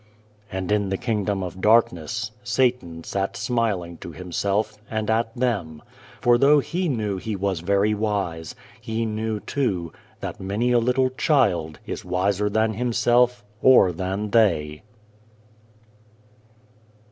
.* 0.27 0.51
And, 0.51 0.71
in 0.71 0.89
the 0.89 0.97
Kingdom 0.97 1.43
of 1.43 1.61
Darkness, 1.61 2.31
Satan 2.43 3.03
sat 3.03 3.37
smiling 3.37 3.97
to 3.97 4.11
himself, 4.13 4.79
and 4.89 5.11
at 5.11 5.31
them; 5.37 5.83
for 6.21 6.39
though 6.39 6.57
he 6.57 6.89
knew 6.89 7.17
he 7.17 7.35
was 7.35 7.59
very 7.59 7.93
wise, 7.93 8.55
he 8.81 9.05
knew, 9.05 9.39
too, 9.41 9.93
that 10.19 10.39
many 10.41 10.71
a 10.71 10.79
little 10.79 11.11
child 11.11 11.77
is 11.85 12.03
wiser 12.03 12.49
than 12.49 12.73
himself 12.73 13.43
or 13.61 13.91
than 13.91 14.31
they. 14.31 14.81